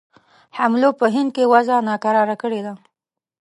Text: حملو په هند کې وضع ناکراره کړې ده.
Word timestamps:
حملو 0.57 0.89
په 0.99 1.05
هند 1.15 1.29
کې 1.35 1.49
وضع 1.53 1.77
ناکراره 1.89 2.35
کړې 2.41 2.61
ده. 2.65 2.73